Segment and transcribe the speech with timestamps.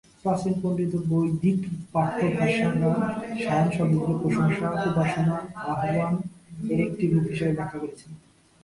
[0.23, 1.59] প্রাচীন পণ্ডিত ও বৈদিক
[1.93, 2.95] পাঠ্য ভাষ্যকার
[3.43, 5.35] সায়ান শব্দটিকে "প্রশংসা, উপাসনা,
[5.71, 6.13] আহ্বান"
[6.71, 8.11] এর একটি রূপ হিসাবে ব্যাখ্যা করেছেন।